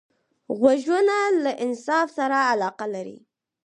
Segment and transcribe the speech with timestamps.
[0.57, 3.17] غوږونه له انصاف سره علاقه لري